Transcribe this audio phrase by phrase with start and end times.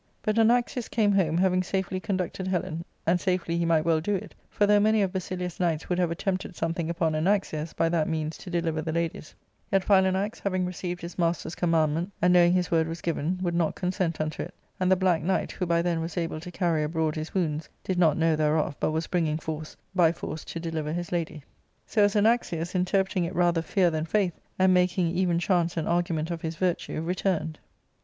[0.23, 4.33] But Anaxius came home, having safely conducted Helen; and safely he might well do it,
[4.49, 8.35] for, though many of Basilius' knights would have attempted something upon Anaxius, by that means
[8.39, 9.35] to deliver the ladies,
[9.71, 13.75] yet Philanax, having received his master's commandment, and knowing his word was gfiven, would not
[13.75, 17.13] consent unto it; and the Black Knight, who by then was able to carry abroad
[17.13, 21.11] his wounds, did not know thereof, but was bringing force, by force to deliver his
[21.11, 21.43] lady.
[21.85, 26.31] So as Anaxius, interpreting it rather fear than faith, and making even chance an argument
[26.31, 27.67] of his virtue, returned, and, ARCADIA, ^Bodk III.